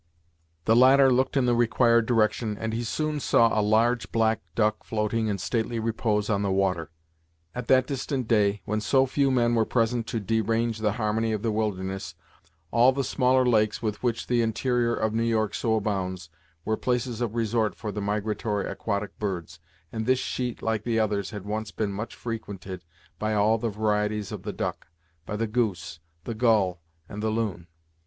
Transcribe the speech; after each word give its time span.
The 0.65 0.75
latter 0.75 1.13
looked 1.13 1.37
in 1.37 1.45
the 1.45 1.53
required 1.53 2.07
direction, 2.07 2.57
and 2.57 2.73
he 2.73 2.83
soon 2.83 3.19
saw 3.19 3.53
a 3.53 3.61
large 3.61 4.11
black 4.11 4.41
duck 4.55 4.83
floating 4.83 5.27
in 5.27 5.37
stately 5.37 5.79
repose 5.79 6.27
on 6.27 6.41
the 6.41 6.49
water. 6.51 6.89
At 7.53 7.67
that 7.67 7.85
distant 7.85 8.27
day, 8.27 8.63
when 8.65 8.81
so 8.81 9.05
few 9.05 9.29
men 9.29 9.53
were 9.53 9.63
present 9.63 10.07
to 10.07 10.19
derange 10.19 10.79
the 10.79 10.93
harmony 10.93 11.33
of 11.33 11.43
the 11.43 11.51
wilderness, 11.51 12.15
all 12.71 12.91
the 12.91 13.03
smaller 13.03 13.45
lakes 13.45 13.83
with 13.83 14.01
which 14.01 14.25
the 14.25 14.41
interior 14.41 14.95
of 14.95 15.13
New 15.13 15.21
York 15.21 15.53
so 15.53 15.75
abounds 15.75 16.29
were 16.65 16.75
places 16.75 17.21
of 17.21 17.35
resort 17.35 17.75
for 17.75 17.91
the 17.91 18.01
migratory 18.01 18.67
aquatic 18.67 19.19
birds, 19.19 19.59
and 19.91 20.07
this 20.07 20.17
sheet 20.17 20.63
like 20.63 20.81
the 20.83 20.97
others 20.97 21.29
had 21.29 21.45
once 21.45 21.69
been 21.71 21.91
much 21.91 22.15
frequented 22.15 22.83
by 23.19 23.35
all 23.35 23.59
the 23.59 23.69
varieties 23.69 24.31
of 24.31 24.41
the 24.41 24.51
duck, 24.53 24.87
by 25.27 25.35
the 25.35 25.45
goose, 25.45 25.99
the 26.23 26.33
gull, 26.33 26.81
and 27.07 27.21
the 27.21 27.29
loon. 27.29 27.67